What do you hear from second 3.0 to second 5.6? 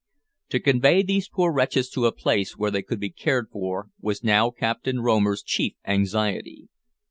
cared for was now Captain Romer's